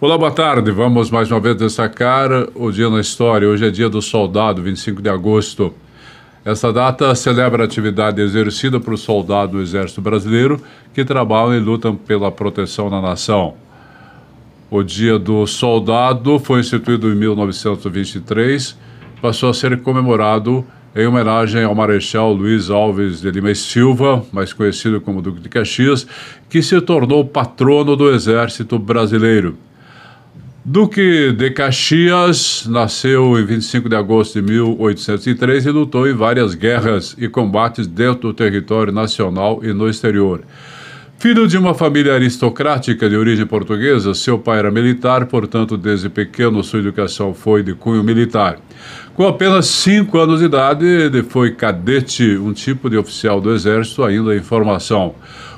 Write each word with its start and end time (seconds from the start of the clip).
Olá, 0.00 0.16
boa 0.16 0.30
tarde. 0.30 0.70
Vamos 0.70 1.10
mais 1.10 1.28
uma 1.28 1.40
vez 1.40 1.56
destacar 1.56 2.30
o 2.54 2.70
dia 2.70 2.88
na 2.88 3.00
história. 3.00 3.48
Hoje 3.48 3.66
é 3.66 3.70
dia 3.70 3.88
do 3.88 4.00
soldado, 4.00 4.62
25 4.62 5.02
de 5.02 5.08
agosto. 5.08 5.74
Essa 6.44 6.72
data 6.72 7.12
celebra 7.16 7.64
a 7.64 7.66
atividade 7.66 8.22
exercida 8.22 8.78
por 8.78 8.96
soldados 8.96 9.50
do 9.56 9.60
Exército 9.60 10.00
Brasileiro 10.00 10.62
que 10.94 11.04
trabalham 11.04 11.56
e 11.56 11.58
lutam 11.58 11.96
pela 11.96 12.30
proteção 12.30 12.88
da 12.88 13.00
nação. 13.00 13.54
O 14.70 14.84
Dia 14.84 15.18
do 15.18 15.44
Soldado 15.48 16.38
foi 16.38 16.60
instituído 16.60 17.10
em 17.10 17.16
1923, 17.16 18.78
passou 19.20 19.50
a 19.50 19.54
ser 19.54 19.82
comemorado 19.82 20.64
em 20.94 21.08
homenagem 21.08 21.64
ao 21.64 21.74
Marechal 21.74 22.32
Luiz 22.32 22.70
Alves 22.70 23.20
de 23.20 23.32
Lima 23.32 23.50
e 23.50 23.56
Silva, 23.56 24.24
mais 24.32 24.52
conhecido 24.52 25.00
como 25.00 25.20
Duque 25.20 25.40
de 25.40 25.48
Caxias, 25.48 26.06
que 26.48 26.62
se 26.62 26.80
tornou 26.80 27.24
patrono 27.24 27.96
do 27.96 28.08
Exército 28.08 28.78
Brasileiro. 28.78 29.58
Duque 30.70 31.32
de 31.32 31.50
Caxias 31.50 32.66
nasceu 32.68 33.40
em 33.40 33.46
25 33.46 33.88
de 33.88 33.96
agosto 33.96 34.34
de 34.34 34.52
1803 34.52 35.64
e 35.64 35.70
lutou 35.70 36.06
em 36.06 36.12
várias 36.12 36.54
guerras 36.54 37.16
e 37.18 37.26
combates 37.26 37.86
dentro 37.86 38.28
do 38.28 38.34
território 38.34 38.92
nacional 38.92 39.60
e 39.62 39.72
no 39.72 39.88
exterior. 39.88 40.42
Filho 41.18 41.48
de 41.48 41.56
uma 41.56 41.72
família 41.72 42.12
aristocrática 42.12 43.08
de 43.08 43.16
origem 43.16 43.46
portuguesa, 43.46 44.12
seu 44.12 44.38
pai 44.38 44.58
era 44.58 44.70
militar, 44.70 45.24
portanto, 45.24 45.74
desde 45.74 46.10
pequeno 46.10 46.62
sua 46.62 46.80
educação 46.80 47.32
foi 47.32 47.62
de 47.62 47.72
cunho 47.72 48.04
militar. 48.04 48.58
Com 49.14 49.26
apenas 49.26 49.68
cinco 49.68 50.18
anos 50.18 50.40
de 50.40 50.44
idade, 50.44 50.84
ele 50.84 51.22
foi 51.22 51.52
cadete, 51.52 52.36
um 52.36 52.52
tipo 52.52 52.90
de 52.90 52.98
oficial 52.98 53.40
do 53.40 53.54
Exército 53.54 54.04
ainda 54.04 54.36
em 54.36 54.42
formação. 54.42 55.14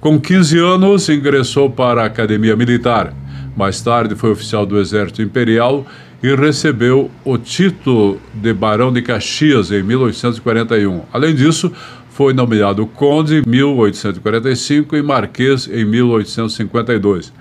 Com 0.00 0.18
15 0.18 0.58
anos, 0.58 1.10
ingressou 1.10 1.68
para 1.68 2.02
a 2.02 2.06
Academia 2.06 2.56
Militar. 2.56 3.12
Mais 3.56 3.80
tarde 3.80 4.16
foi 4.16 4.30
oficial 4.30 4.66
do 4.66 4.78
Exército 4.78 5.22
Imperial 5.22 5.86
e 6.22 6.34
recebeu 6.34 7.10
o 7.24 7.38
título 7.38 8.20
de 8.32 8.52
Barão 8.52 8.92
de 8.92 9.02
Caxias 9.02 9.70
em 9.70 9.82
1841. 9.82 11.02
Além 11.12 11.34
disso, 11.34 11.70
foi 12.10 12.32
nomeado 12.32 12.86
conde 12.86 13.42
em 13.44 13.48
1845 13.48 14.96
e 14.96 15.02
marquês 15.02 15.68
em 15.68 15.84
1852. 15.84 17.32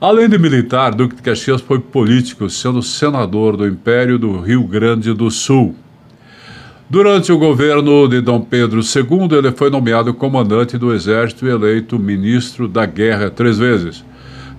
Além 0.00 0.28
de 0.28 0.38
militar, 0.38 0.94
Duque 0.94 1.16
de 1.16 1.22
Caxias 1.22 1.62
foi 1.62 1.78
político, 1.78 2.50
sendo 2.50 2.82
senador 2.82 3.56
do 3.56 3.66
Império 3.66 4.18
do 4.18 4.38
Rio 4.40 4.62
Grande 4.64 5.12
do 5.14 5.30
Sul. 5.30 5.74
Durante 6.88 7.32
o 7.32 7.38
governo 7.38 8.06
de 8.06 8.20
Dom 8.20 8.40
Pedro 8.40 8.80
II, 8.80 9.38
ele 9.38 9.50
foi 9.50 9.70
nomeado 9.70 10.14
comandante 10.14 10.78
do 10.78 10.92
Exército 10.92 11.46
e 11.46 11.50
eleito 11.50 11.98
ministro 11.98 12.68
da 12.68 12.86
Guerra 12.86 13.30
três 13.30 13.58
vezes. 13.58 14.04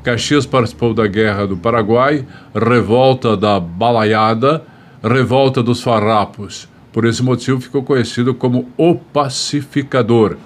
Caxias 0.08 0.45
participou 0.45 0.94
da 0.94 1.05
Guerra 1.05 1.45
do 1.45 1.58
Paraguai, 1.58 2.25
Revolta 2.55 3.36
da 3.36 3.59
Balaiada, 3.59 4.64
Revolta 5.03 5.61
dos 5.61 5.83
Farrapos. 5.83 6.69
Por 6.94 7.03
esse 7.03 7.22
motivo, 7.22 7.59
ficou 7.59 7.83
conhecido 7.83 8.33
como 8.33 8.69
o 8.77 8.95
Pacificador. 8.95 10.38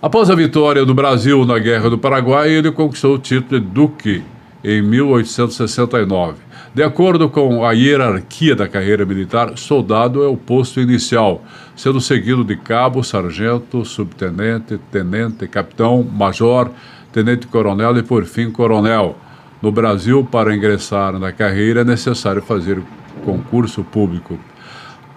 Após 0.00 0.30
a 0.30 0.34
vitória 0.36 0.84
do 0.84 0.94
Brasil 0.94 1.44
na 1.44 1.58
Guerra 1.58 1.90
do 1.90 1.98
Paraguai, 1.98 2.50
ele 2.50 2.70
conquistou 2.70 3.16
o 3.16 3.18
título 3.18 3.60
de 3.60 3.66
Duque 3.66 4.22
em 4.62 4.80
1869. 4.80 6.36
De 6.72 6.84
acordo 6.84 7.28
com 7.28 7.66
a 7.66 7.72
hierarquia 7.72 8.54
da 8.54 8.68
carreira 8.68 9.04
militar, 9.04 9.58
soldado 9.58 10.22
é 10.22 10.28
o 10.28 10.36
posto 10.36 10.80
inicial, 10.80 11.44
sendo 11.74 12.00
seguido 12.00 12.44
de 12.44 12.54
cabo, 12.56 13.02
sargento, 13.02 13.84
subtenente, 13.84 14.78
tenente, 14.92 15.48
capitão, 15.48 16.04
major, 16.04 16.70
tenente-coronel 17.14 17.96
e, 17.96 18.02
por 18.02 18.24
fim, 18.24 18.50
coronel. 18.50 19.16
No 19.62 19.70
Brasil, 19.70 20.26
para 20.30 20.54
ingressar 20.54 21.16
na 21.18 21.32
carreira, 21.32 21.82
é 21.82 21.84
necessário 21.84 22.42
fazer 22.42 22.82
concurso 23.24 23.84
público. 23.84 24.36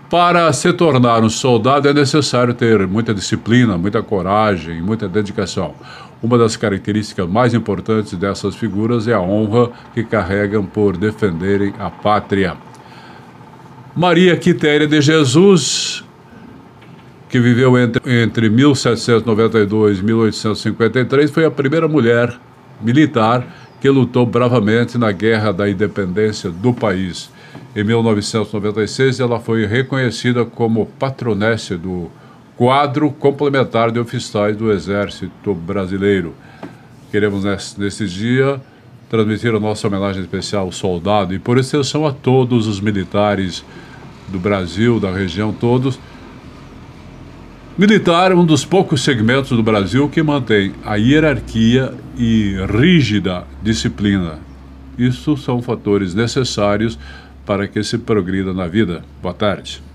Para 0.10 0.54
se 0.54 0.72
tornar 0.72 1.22
um 1.22 1.30
soldado 1.30 1.90
é 1.90 1.94
necessário 1.94 2.54
ter 2.54 2.88
muita 2.88 3.14
disciplina, 3.14 3.78
muita 3.78 4.02
coragem, 4.02 4.82
muita 4.82 5.10
dedicação. 5.10 5.74
Uma 6.24 6.38
das 6.38 6.56
características 6.56 7.28
mais 7.28 7.54
importantes 7.54 8.14
dessas 8.14 8.56
figuras 8.56 9.08
é 9.08 9.14
a 9.14 9.20
honra 9.20 9.70
que 9.94 10.04
carregam 10.04 10.64
por 10.64 10.96
defenderem 10.96 11.74
a 11.78 11.90
pátria. 11.90 12.56
Maria 13.94 14.38
Quitéria 14.38 14.88
de 14.88 15.02
Jesus 15.02 16.07
que 17.30 17.40
viveu 17.40 17.78
entre, 17.78 18.24
entre 18.24 18.50
1792 18.50 20.00
e 20.00 20.04
1853, 20.04 21.30
foi 21.32 21.46
a 21.46 21.52
primeira 21.52 21.88
mulher 21.88 22.38
militar 22.82 23.46
que 23.82 23.90
lutou 23.90 24.26
bravamente 24.26 24.98
na 24.98 25.12
Guerra 25.12 25.52
da 25.52 25.70
Independência 25.70 26.50
do 26.50 26.74
país. 26.74 27.30
Em 27.76 27.84
1996, 27.84 29.20
ela 29.20 29.40
foi 29.40 29.66
reconhecida 29.66 30.46
como 30.46 30.86
patronesse 30.98 31.76
do 31.76 32.10
quadro 32.56 33.12
complementar 33.12 33.92
de 33.92 34.00
oficiais 34.00 34.58
do 34.58 34.72
Exército 34.72 35.54
Brasileiro. 35.54 36.34
Queremos, 37.12 37.44
nesse, 37.78 38.08
dia, 38.08 38.60
transmitir 39.10 39.54
a 39.54 39.60
nossa 39.60 39.88
homenagem 39.88 40.22
especial 40.24 40.66
ao 40.66 40.72
soldado 40.72 41.34
e, 41.34 41.40
por 41.40 41.58
extensão, 41.58 42.08
a 42.08 42.12
todos 42.12 42.68
os 42.68 42.82
militares 42.82 43.64
do 44.28 44.40
Brasil, 44.40 45.00
da 45.00 45.12
região, 45.12 45.54
todos 45.54 46.00
Militar 47.78 48.32
é 48.32 48.36
um 48.36 48.44
dos 48.44 48.66
poucos 48.66 49.04
segmentos 49.04 49.52
do 49.52 49.62
Brasil 49.62 50.10
que 50.10 50.24
mantém 50.24 50.74
a 50.84 50.96
hierarquia 50.96 51.94
e 52.18 52.56
rígida 52.68 53.46
disciplina. 53.62 54.40
Isso 54.98 55.38
são 55.38 55.62
fatores 55.62 56.16
necessários 56.16 56.98
para 57.46 57.68
que 57.68 57.84
se 57.84 58.00
progrida 58.00 58.52
na 58.52 58.66
vida. 58.66 59.04
Boa 59.22 59.32
tarde. 59.32 59.87